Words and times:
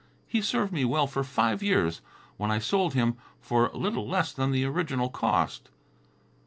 He 0.27 0.41
served 0.41 0.73
me 0.73 0.83
well 0.83 1.05
for 1.05 1.23
five 1.23 1.61
years, 1.61 2.01
when 2.37 2.49
I 2.49 2.57
sold 2.57 2.95
him 2.95 3.17
for 3.39 3.69
little 3.71 4.07
less 4.07 4.33
than 4.33 4.49
the 4.49 4.65
original 4.65 5.09
cost. 5.11 5.69